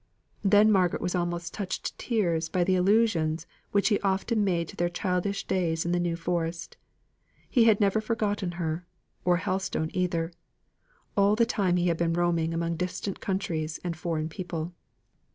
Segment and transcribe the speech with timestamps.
[0.43, 4.75] Then Margaret was almost touched into tears by the allusions which he often made to
[4.75, 6.75] their childish days in the New Forest;
[7.47, 8.83] he had never forgotten her
[9.25, 10.31] or Helstone either
[11.15, 14.73] all the time he had been roaming among distant countries and foreign people.